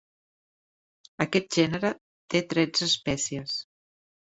[1.25, 1.93] Aquest gènere
[2.35, 3.57] té tretze espècies.